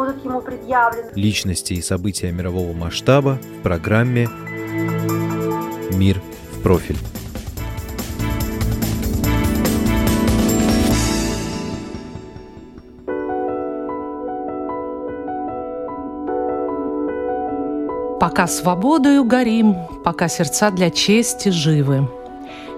[0.00, 1.10] будут ему предъявлены.
[1.14, 4.28] Личности и события мирового масштаба в программе
[5.92, 6.96] «Мир в профиль».
[18.18, 22.08] Пока свободою горим, пока сердца для чести живы.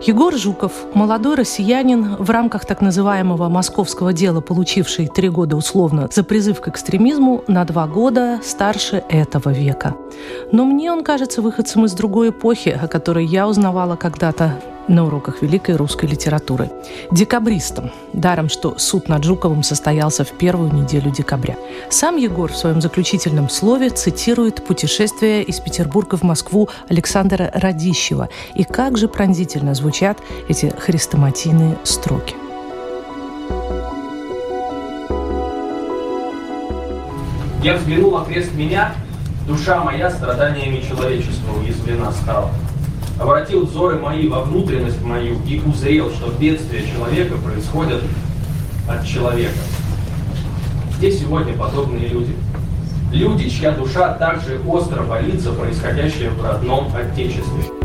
[0.05, 6.25] Егор Жуков, молодой россиянин, в рамках так называемого московского дела, получивший три года условно за
[6.25, 9.95] призыв к экстремизму, на два года старше этого века.
[10.51, 15.43] Но мне он кажется выходцем из другой эпохи, о которой я узнавала когда-то на уроках
[15.43, 16.71] великой русской литературы.
[17.11, 17.91] Декабристом.
[18.13, 21.57] Даром, что суд над Жуковым состоялся в первую неделю декабря.
[21.91, 28.29] Сам Егор в своем заключительном слове цитирует путешествие из Петербурга в Москву Александра Радищева.
[28.55, 32.35] И как же пронзительно звучат эти хрестоматийные строки.
[37.63, 38.93] Я взглянул на крест меня,
[39.47, 42.51] душа моя страданиями человечества уязвлена стала
[43.23, 48.03] обратил взоры мои во внутренность мою и узрел, что бедствия человека происходят
[48.89, 49.59] от человека.
[50.97, 52.35] Здесь сегодня подобные люди.
[53.13, 57.82] Люди, чья душа также остро болит за происходящее в родном Отечестве.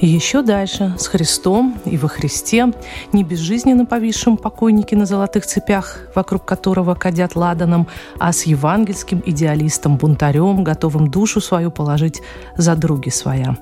[0.00, 2.72] И еще дальше, с Христом и во Христе,
[3.12, 7.86] не безжизненно повисшим покойники на золотых цепях, вокруг которого кадят ладаном,
[8.18, 12.20] а с евангельским идеалистом-бунтарем, готовым душу свою положить
[12.56, 13.56] за други своя.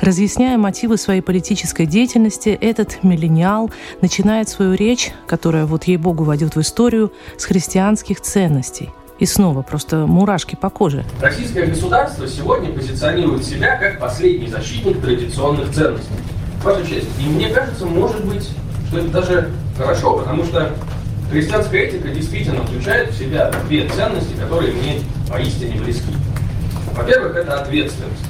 [0.00, 3.70] Разъясняя мотивы своей политической деятельности, этот миллениал
[4.02, 10.06] начинает свою речь, которая, вот ей-богу, войдет в историю, с христианских ценностей– и снова просто
[10.06, 11.04] мурашки по коже.
[11.20, 16.14] Российское государство сегодня позиционирует себя как последний защитник традиционных ценностей.
[16.62, 17.08] Ваша честь.
[17.20, 18.48] И мне кажется, может быть,
[18.88, 20.72] что это даже хорошо, потому что
[21.30, 26.12] христианская этика действительно включает в себя две ценности, которые мне поистине близки.
[26.96, 28.24] Во-первых, это ответственность.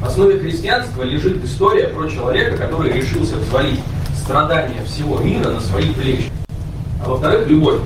[0.00, 3.80] В основе христианства лежит история про человека, который решился взвалить
[4.14, 6.30] страдания всего мира на свои плечи.
[7.04, 7.80] А во-вторых, любовь.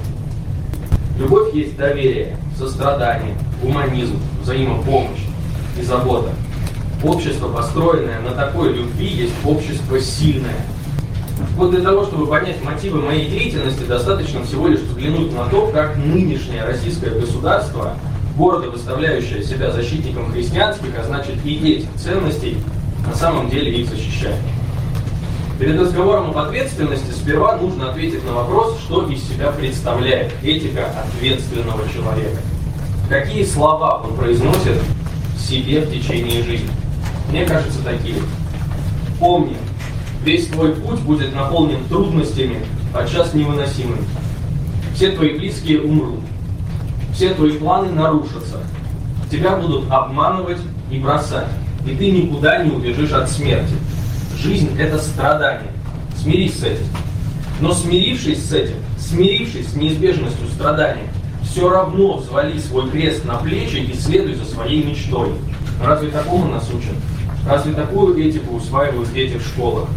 [1.19, 5.25] Любовь есть доверие, сострадание, гуманизм, взаимопомощь
[5.79, 6.31] и забота.
[7.03, 10.65] Общество, построенное на такой любви, есть общество сильное.
[11.57, 15.97] Вот для того, чтобы понять мотивы моей деятельности, достаточно всего лишь взглянуть на то, как
[15.97, 17.95] нынешнее российское государство,
[18.37, 22.57] гордо выставляющее себя защитником христианских, а значит и этих ценностей,
[23.07, 24.39] на самом деле их защищает.
[25.59, 31.89] Перед разговором об ответственности сперва нужно ответить на вопрос, что из себя представляет этика ответственного
[31.89, 32.41] человека.
[33.09, 34.81] Какие слова он произносит
[35.39, 36.71] себе в течение жизни.
[37.31, 38.17] Мне кажется, такие.
[39.21, 39.57] Помни,
[40.25, 44.05] весь твой путь будет наполнен трудностями, подчас невыносимыми.
[44.95, 46.21] Все твои близкие умрут.
[47.13, 48.61] Все твои планы нарушатся.
[49.31, 50.59] Тебя будут обманывать
[50.91, 51.49] и бросать.
[51.87, 53.75] И ты никуда не убежишь от смерти.
[54.45, 55.71] Жизнь– это страдание.
[56.19, 56.85] Смирись с этим.
[57.63, 61.09] Но смирившись с этим, смирившись с неизбежностью страдания,
[61.43, 65.31] все равно взвали свой крест на плечи и следуй за своей мечтой.
[65.83, 66.93] Разве такому нас учат?
[67.49, 69.89] Разве такую этику усваивают дети в школах?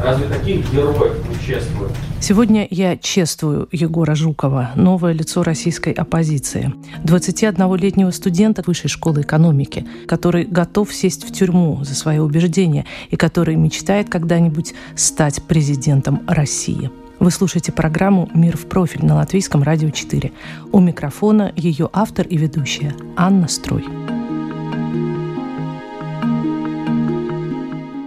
[0.00, 1.92] Разве таких героев чествуют?
[2.20, 6.72] Сегодня я чествую Егора Жукова, новое лицо российской оппозиции.
[7.04, 13.56] 21-летнего студента Высшей школы экономики, который готов сесть в тюрьму за свои убеждения и который
[13.56, 16.90] мечтает когда-нибудь стать президентом России.
[17.18, 20.30] Вы слушаете программу «Мир в профиль» на Латвийском радио 4.
[20.70, 23.84] У микрофона ее автор и ведущая Анна Строй.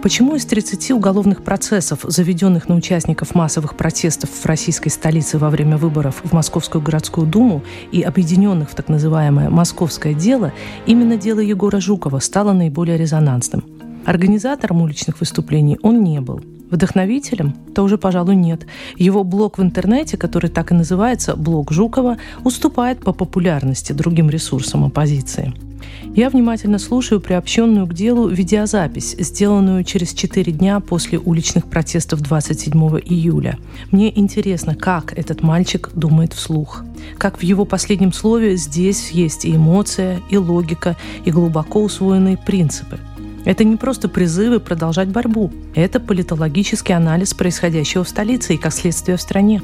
[0.02, 5.76] Почему из 30 уголовных процессов, заведенных на участников массовых протестов в российской столице во время
[5.76, 7.62] выборов в Московскую городскую думу
[7.92, 10.52] и объединенных в так называемое «московское дело»,
[10.86, 13.62] именно дело Егора Жукова стало наиболее резонансным?
[14.04, 16.40] Организатором уличных выступлений он не был.
[16.72, 17.52] Вдохновителем?
[17.72, 18.66] То уже, пожалуй, нет.
[18.96, 24.84] Его блог в интернете, который так и называется «Блог Жукова», уступает по популярности другим ресурсам
[24.84, 25.54] оппозиции.
[26.14, 32.72] Я внимательно слушаю приобщенную к делу видеозапись, сделанную через четыре дня после уличных протестов 27
[33.04, 33.58] июля.
[33.90, 36.84] Мне интересно, как этот мальчик думает вслух.
[37.18, 42.98] Как в его последнем слове здесь есть и эмоция, и логика, и глубоко усвоенные принципы–
[43.44, 45.50] это не просто призывы продолжать борьбу.
[45.74, 49.62] Это политологический анализ происходящего в столице и, как следствие, в стране.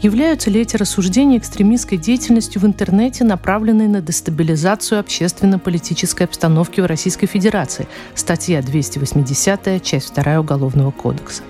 [0.00, 7.26] Являются ли эти рассуждения экстремистской деятельностью в интернете, направленной на дестабилизацию общественно-политической обстановки в Российской
[7.26, 7.86] Федерации?
[8.14, 11.42] Статья 280, часть 2 Уголовного кодекса.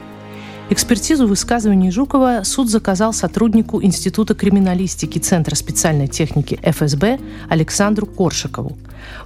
[0.73, 7.19] Экспертизу высказываний Жукова суд заказал сотруднику Института криминалистики Центра специальной техники ФСБ
[7.51, 8.79] Александру Коршикову.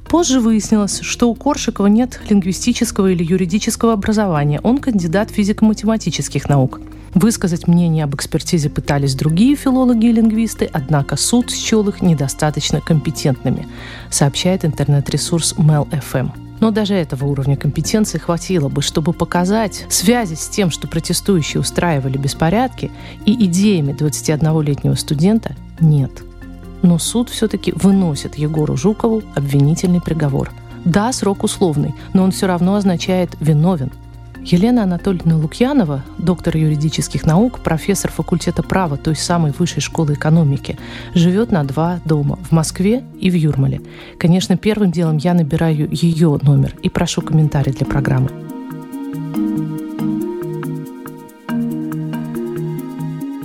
[0.08, 4.60] Позже выяснилось, что у Коршикова нет лингвистического или юридического образования.
[4.64, 6.80] Он кандидат физико-математических наук.
[7.14, 13.68] Высказать мнение об экспертизе пытались другие филологи и лингвисты, однако суд счел их недостаточно компетентными,
[14.10, 16.45] сообщает интернет-ресурс MelFM.
[16.60, 22.16] Но даже этого уровня компетенции хватило бы, чтобы показать связи с тем, что протестующие устраивали
[22.16, 22.90] беспорядки,
[23.24, 26.22] и идеями 21-летнего студента нет
[26.82, 30.52] но суд все-таки выносит Егору Жукову обвинительный приговор.
[30.84, 33.90] Да, срок условный, но он все равно означает «виновен».
[34.48, 40.78] Елена Анатольевна Лукьянова, доктор юридических наук, профессор факультета права той самой высшей школы экономики,
[41.14, 43.80] живет на два дома– в Москве и в Юрмале.
[44.20, 48.28] Конечно, первым делом я набираю ее номер и прошу комментарий для программы.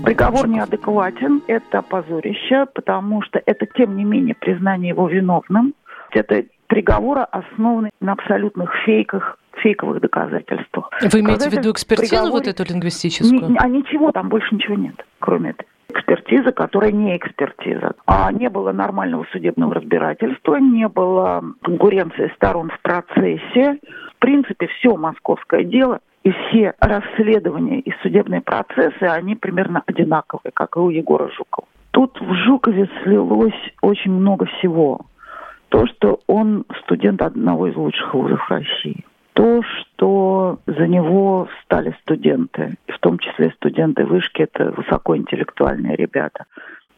[0.03, 5.73] Приговор неадекватен, это позорище, потому что это, тем не менее, признание его виновным.
[6.11, 10.89] Это приговоры основаны на абсолютных фейках, фейковых доказательствах.
[11.01, 12.31] Вы имеете в виду экспертизу приговоре...
[12.31, 13.49] вот эту лингвистическую?
[13.49, 17.93] Не, а ничего, там больше ничего нет, кроме этого экспертиза, которая не экспертиза.
[18.05, 23.79] А не было нормального судебного разбирательства, не было конкуренции сторон в процессе.
[24.15, 30.77] В принципе, все московское дело и все расследования и судебные процессы, они примерно одинаковые, как
[30.77, 31.67] и у Егора Жукова.
[31.91, 35.01] Тут в Жукове слилось очень много всего.
[35.69, 39.03] То, что он студент одного из лучших вузов России.
[39.33, 46.45] То, что за него стали студенты, в том числе студенты вышки, это высокоинтеллектуальные ребята.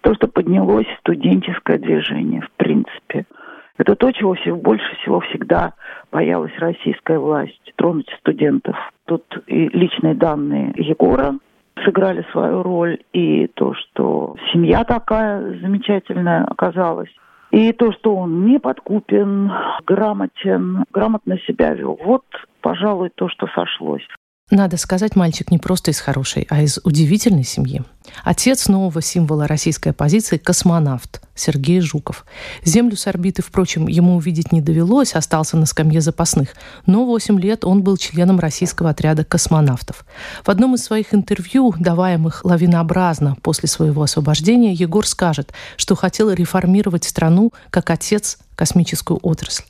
[0.01, 3.25] То, что поднялось студенческое движение, в принципе–
[3.77, 5.73] это то, чего больше всего всегда
[6.11, 8.75] боялась российская власть, тронуть студентов.
[9.05, 11.35] Тут и личные данные Егора
[11.83, 17.09] сыграли свою роль, и то, что семья такая замечательная оказалась,
[17.53, 19.51] и то, что он не подкупен,
[19.85, 21.99] грамотен, грамотно себя вел.
[22.03, 22.25] Вот,
[22.61, 24.05] пожалуй, то, что сошлось.
[24.53, 27.81] Надо сказать, мальчик не просто из хорошей, а из удивительной семьи.
[28.23, 32.23] Отец нового символа российской оппозиции– космонавт Сергей Жуков.
[32.63, 36.49] Землю с орбиты, впрочем, ему увидеть не довелось, остался на скамье запасных.
[36.85, 40.05] Но 8 лет он был членом российского отряда космонавтов.
[40.45, 47.05] В одном из своих интервью, даваемых лавинообразно после своего освобождения, Егор скажет, что хотел реформировать
[47.05, 49.63] страну как отец космическую отрасль.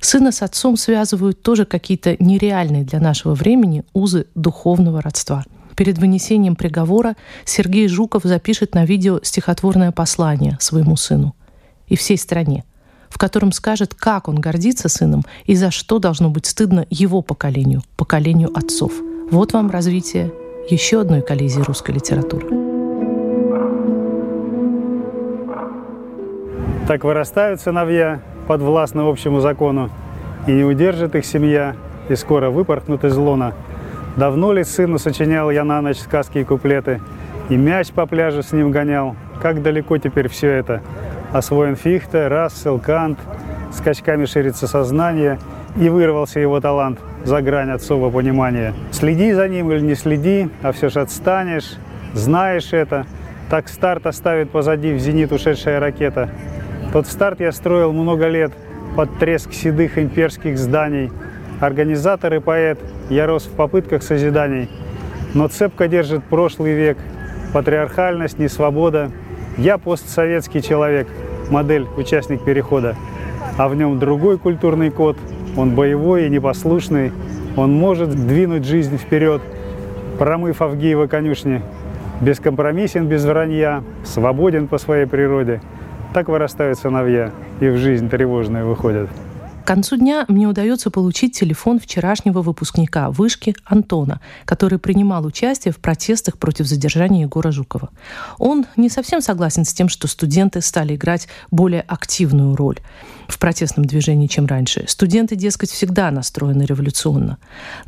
[0.00, 5.44] Сына с отцом связывают тоже какие-то нереальные для нашего времени узы духовного родства.
[5.76, 11.34] Перед вынесением приговора Сергей Жуков запишет на видео стихотворное послание своему сыну
[11.86, 12.64] и всей стране,
[13.08, 17.82] в котором скажет, как он гордится сыном и за что должно быть стыдно его поколению,
[17.96, 18.92] поколению отцов.
[19.30, 20.32] Вот вам развитие
[20.68, 22.48] еще одной коллизии русской литературы.
[26.86, 29.90] Так вырастают сыновья, подвластны общему закону,
[30.48, 31.76] и не удержит их семья,
[32.08, 33.54] и скоро выпорхнут из лона.
[34.16, 37.00] Давно ли сыну сочинял я на ночь сказки и куплеты,
[37.48, 39.14] и мяч по пляжу с ним гонял?
[39.40, 40.82] Как далеко теперь все это?
[41.32, 43.20] Освоен Фихте, Рассел, Кант,
[43.72, 45.38] скачками ширится сознание,
[45.76, 48.74] и вырвался его талант за грань отцового понимания.
[48.90, 51.76] Следи за ним или не следи, а все же отстанешь,
[52.14, 53.06] знаешь это.
[53.48, 56.30] Так старт оставит позади в зенит ушедшая ракета.
[56.92, 58.52] Тот старт я строил много лет
[58.96, 61.12] под треск седых имперских зданий.
[61.60, 64.68] Организатор и поэт, я рос в попытках созиданий.
[65.32, 66.98] Но цепко держит прошлый век,
[67.52, 69.12] патриархальность, несвобода.
[69.56, 71.06] Я постсоветский человек,
[71.48, 72.96] модель, участник перехода.
[73.56, 75.16] А в нем другой культурный код,
[75.56, 77.12] он боевой и непослушный.
[77.56, 79.42] Он может двинуть жизнь вперед,
[80.18, 81.62] промыв Авгиева конюшни.
[82.20, 85.60] Бескомпромиссен без вранья, свободен по своей природе–
[86.12, 89.08] так вырастают сыновья и в жизнь тревожную выходят.
[89.70, 96.38] Концу дня мне удается получить телефон вчерашнего выпускника вышки Антона, который принимал участие в протестах
[96.38, 97.90] против задержания Егора Жукова.
[98.38, 102.80] Он не совсем согласен с тем, что студенты стали играть более активную роль
[103.28, 104.86] в протестном движении, чем раньше.
[104.88, 107.38] Студенты, дескать, всегда настроены революционно.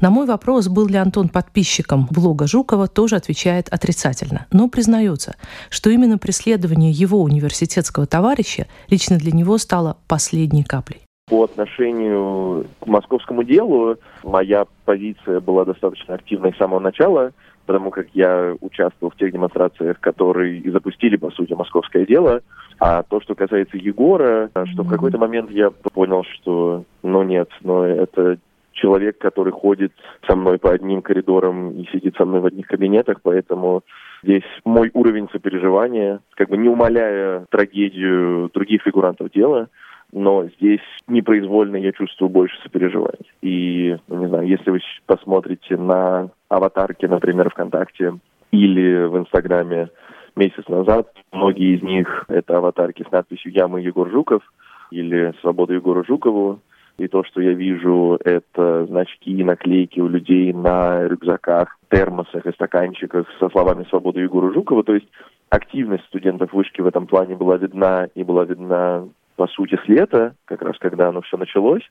[0.01, 5.35] На мой вопрос, был ли Антон подписчиком блога Жукова, тоже отвечает отрицательно, но признается,
[5.69, 11.03] что именно преследование его университетского товарища лично для него стало последней каплей.
[11.33, 17.33] По отношению к московскому делу моя позиция была достаточно активной с самого начала,
[17.65, 22.43] потому как я участвовал в тех демонстрациях, которые и запустили, по сути, московское дело.
[22.79, 27.87] А то, что касается Егора, что в какой-то момент я понял, что, ну нет, но
[27.87, 28.37] это
[28.73, 29.93] человек, который ходит
[30.29, 33.85] со мной по одним коридорам и сидит со мной в одних кабинетах, поэтому
[34.23, 39.69] здесь мой уровень сопереживания, как бы не умаляя трагедию других фигурантов дела,
[40.13, 43.31] но здесь непроизвольно я чувствую больше сопереживания.
[43.41, 48.15] И, ну, не знаю, если вы посмотрите на аватарки, например, ВКонтакте
[48.51, 49.89] или в Инстаграме
[50.37, 54.43] месяц назад, многие из них это аватарки с надписью «Я, мы, Егор Жуков»
[54.91, 56.61] или «Свобода Егору Жукову».
[56.99, 62.53] И то, что я вижу, это значки и наклейки у людей на рюкзаках, термосах и
[62.53, 64.83] стаканчиках со словами «Свобода Егору Жукову».
[64.83, 65.09] То есть
[65.49, 70.35] активность студентов вышки в этом плане была видна и была видна по сути, с лета,
[70.45, 71.83] как раз когда оно все началось.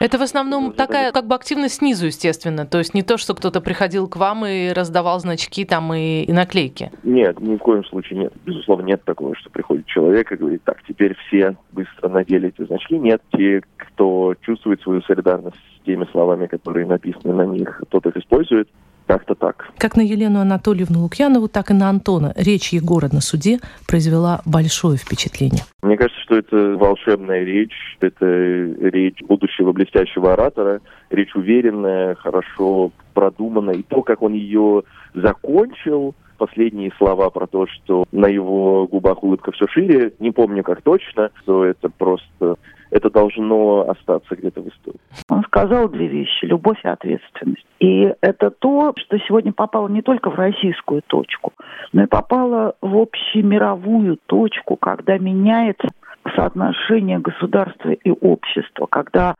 [0.00, 2.64] Это в основном такая как бы активность снизу, естественно.
[2.64, 6.32] То есть не то, что кто-то приходил к вам и раздавал значки там и, и
[6.32, 6.90] наклейки.
[7.02, 8.32] Нет, ни в коем случае нет.
[8.46, 12.98] Безусловно, нет такого, что приходит человек и говорит, так, теперь все быстро надели эти значки.
[12.98, 18.16] Нет, те, кто чувствует свою солидарность с теми словами, которые написаны на них, тот их
[18.16, 18.70] использует.
[19.10, 19.66] Как-то так.
[19.76, 24.96] Как на Елену Анатольевну Лукьянову, так и на Антона речь Егора на суде произвела большое
[24.96, 25.62] впечатление.
[25.82, 33.74] Мне кажется, что это волшебная речь, это речь будущего блестящего оратора, речь уверенная, хорошо продуманная.
[33.74, 39.50] И то, как он ее закончил, последние слова про то, что на его губах улыбка
[39.50, 42.58] все шире, не помню как точно, что это просто
[42.90, 45.00] это должно остаться где-то в истории.
[45.28, 47.66] Он сказал две вещи– любовь и ответственность.
[47.78, 51.52] И это то, что сегодня попало не только в российскую точку,
[51.92, 55.88] но и попало в общемировую точку, когда меняется
[56.36, 59.34] соотношение государства и общества, когда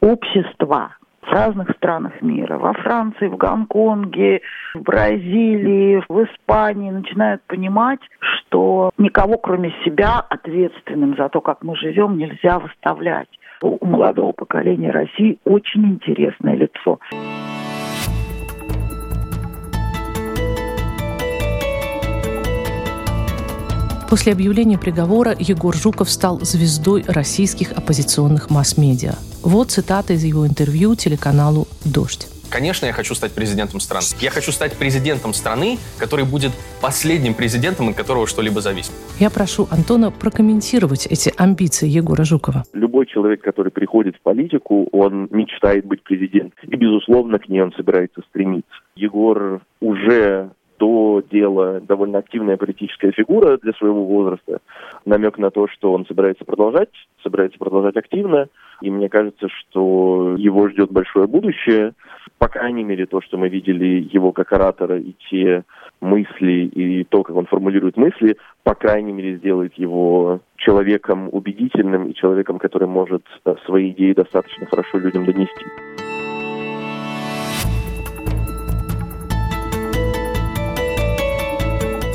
[0.00, 4.40] общество в разных странах мира, во Франции, в Гонконге,
[4.74, 11.76] в Бразилии, в Испании начинают понимать, что никого кроме себя ответственным за то, как мы
[11.76, 13.28] живем, нельзя выставлять.
[13.62, 16.98] У молодого поколения России очень интересное лицо.
[24.12, 29.14] После объявления приговора Егор Жуков стал звездой российских оппозиционных масс-медиа.
[29.42, 32.28] Вот цитата из его интервью телеканалу «Дождь».
[32.50, 34.04] Конечно, я хочу стать президентом страны.
[34.20, 36.52] Я хочу стать президентом страны, который будет
[36.82, 38.92] последним президентом, от которого что-либо зависит.
[39.18, 42.64] Я прошу Антона прокомментировать эти амбиции Егора Жукова.
[42.74, 46.68] Любой человек, который приходит в политику, он мечтает быть президентом.
[46.68, 48.74] И, безусловно, к ней он собирается стремиться.
[48.94, 50.50] Егор уже
[50.82, 54.58] до дела довольно активная политическая фигура для своего возраста.
[55.04, 56.88] Намек на то, что он собирается продолжать,
[57.22, 58.48] собирается продолжать активно.
[58.80, 61.92] И мне кажется, что его ждет большое будущее.
[62.38, 65.62] По крайней мере, то, что мы видели его как оратора и те
[66.00, 72.14] мысли, и то, как он формулирует мысли, по крайней мере, сделает его человеком убедительным и
[72.14, 76.11] человеком, который может э, свои идеи достаточно хорошо людям донести.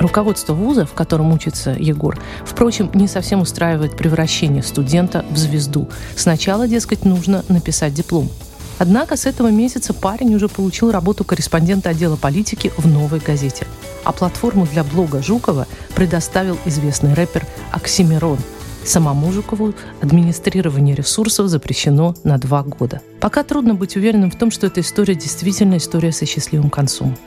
[0.08, 5.90] Руководство вуза, в котором учится Егор, впрочем, не совсем устраивает превращение студента в звезду.
[6.16, 8.30] Сначала, дескать, нужно написать диплом.
[8.80, 13.68] Однако с этого месяца парень уже получил работу корреспондента отдела политики в «Новой газете».
[14.06, 18.38] А платформу для блога Жукова предоставил известный рэпер Оксимирон.
[18.86, 23.02] Самому Жукову администрирование ресурсов запрещено на два года.
[23.20, 27.18] Пока трудно быть уверенным в том, что эта история действительно история со счастливым концом.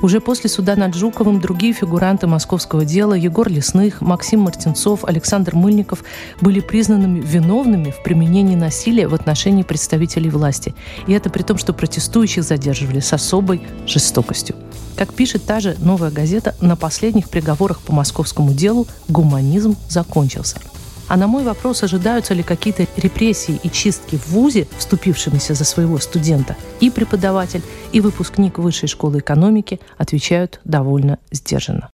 [0.00, 6.04] Уже после суда над Жуковым другие фигуранты московского дела Егор Лесных, Максим Мартинцов, Александр Мыльников
[6.40, 10.74] были признанными виновными в применении насилия в отношении представителей власти.
[11.08, 14.54] И это при том, что протестующих задерживали с особой жестокостью.
[14.96, 20.58] Как пишет та же «Новая газета», на последних приговорах по московскому делу гуманизм закончился–
[21.08, 25.98] а на мой вопрос, ожидаются ли какие-то репрессии и чистки в ВУЗе, вступившимися за своего
[25.98, 27.62] студента, и преподаватель,
[27.92, 31.90] и выпускник Высшей школы экономики отвечают довольно сдержанно.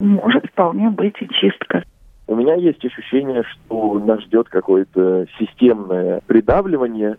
[0.00, 1.84] Может вполне быть и чистка.
[2.28, 7.16] У меня меня есть ощущение, что нас ждет какое-то системное придавливание,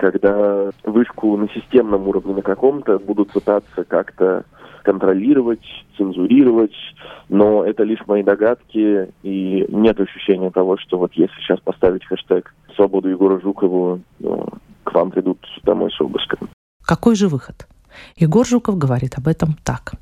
[0.00, 4.44] когда вышку на системном уровне на каком-то будут пытаться как-то
[4.82, 5.60] контролировать,
[5.98, 6.74] цензурировать,
[7.28, 12.54] но это лишь мои догадки, и нет ощущения того, что вот если сейчас поставить хэштег
[12.76, 14.48] «Свободу Егора Жукову», ну,
[14.84, 16.48] к вам придут домой с обыском.
[16.82, 17.68] Какой же выход?
[18.16, 19.92] Егор Жуков говорит об этом так.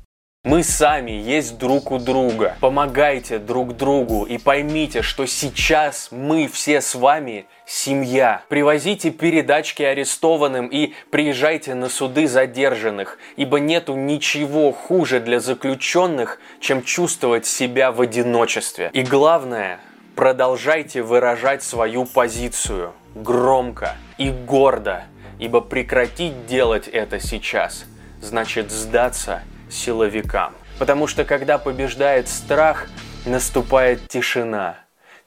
[0.49, 2.55] Мы сами есть друг у друга.
[2.59, 8.41] Помогайте друг другу и поймите, что сейчас мы все с вами семья.
[8.49, 16.81] Привозите передачки арестованным и приезжайте на суды задержанных, ибо нету ничего хуже для заключенных, чем
[16.81, 18.89] чувствовать себя в одиночестве.
[18.93, 19.79] И главное,
[20.15, 25.03] продолжайте выражать свою позицию громко и гордо,
[25.37, 27.85] ибо прекратить делать это сейчас
[28.19, 30.53] значит сдаться– силовикам.
[30.77, 32.87] Потому что когда побеждает страх,
[33.25, 34.77] наступает тишина.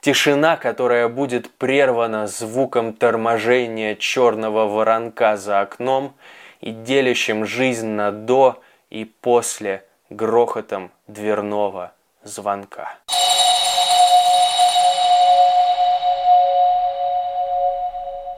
[0.00, 6.14] Тишина, которая будет прервана звуком торможения черного воронка за окном
[6.60, 11.92] и делящим жизнь на до и после грохотом дверного
[12.24, 12.98] звонка.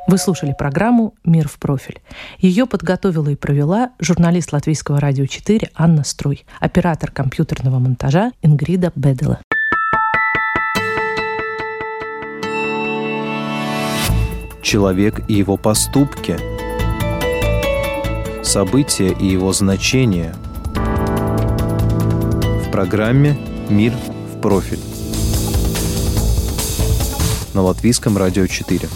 [0.06, 2.02] Вы слушали программу «Мир в профиль».
[2.38, 9.40] Ее подготовила и провела журналист Латвийского радио 4 Анна Струй, оператор компьютерного монтажа Ингрида Бедела.
[14.62, 16.36] Человек и его поступки.
[18.42, 20.34] События и его значения.
[22.66, 23.38] В программе
[23.70, 23.94] «Мир
[24.34, 24.80] в профиль»
[27.54, 28.88] на Латвийском радио 4.